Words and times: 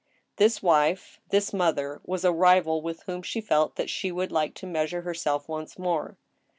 This 0.37 0.63
wife, 0.63 1.19
this 1.29 1.53
mother, 1.53 2.01
was 2.03 2.25
a 2.25 2.31
rival 2.31 2.81
with 2.81 3.03
whom 3.03 3.21
she 3.21 3.39
felt 3.39 3.75
that 3.75 3.87
she 3.87 4.11
would 4.11 4.31
like 4.31 4.55
to 4.55 4.65
measure 4.65 5.01
herself 5.03 5.47
once 5.47 5.77
more. 5.77 6.17